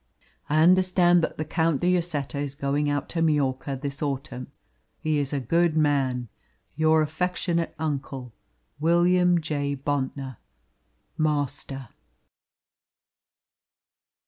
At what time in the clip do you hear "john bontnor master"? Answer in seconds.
9.41-11.89